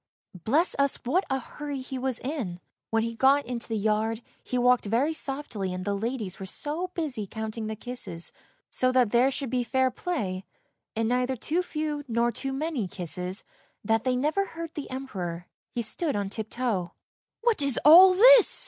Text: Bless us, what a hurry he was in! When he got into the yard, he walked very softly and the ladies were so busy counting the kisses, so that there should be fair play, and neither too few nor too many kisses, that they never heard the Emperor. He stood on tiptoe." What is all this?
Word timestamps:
Bless 0.43 0.75
us, 0.79 0.95
what 1.05 1.25
a 1.29 1.37
hurry 1.37 1.79
he 1.81 1.99
was 1.99 2.19
in! 2.21 2.59
When 2.89 3.03
he 3.03 3.13
got 3.13 3.45
into 3.45 3.67
the 3.67 3.77
yard, 3.77 4.23
he 4.43 4.57
walked 4.57 4.85
very 4.87 5.13
softly 5.13 5.71
and 5.75 5.85
the 5.85 5.93
ladies 5.93 6.39
were 6.39 6.47
so 6.47 6.87
busy 6.95 7.27
counting 7.27 7.67
the 7.67 7.75
kisses, 7.75 8.31
so 8.71 8.91
that 8.93 9.11
there 9.11 9.29
should 9.29 9.51
be 9.51 9.63
fair 9.63 9.91
play, 9.91 10.43
and 10.95 11.07
neither 11.07 11.35
too 11.35 11.61
few 11.61 12.03
nor 12.07 12.31
too 12.31 12.51
many 12.51 12.87
kisses, 12.87 13.43
that 13.85 14.03
they 14.03 14.15
never 14.15 14.45
heard 14.45 14.73
the 14.73 14.89
Emperor. 14.89 15.45
He 15.75 15.83
stood 15.83 16.15
on 16.15 16.29
tiptoe." 16.29 16.95
What 17.43 17.61
is 17.61 17.79
all 17.85 18.15
this? 18.15 18.59